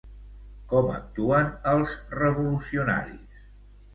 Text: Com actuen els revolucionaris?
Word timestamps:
Com 0.71 0.87
actuen 0.93 1.51
els 1.73 1.93
revolucionaris? 2.21 3.45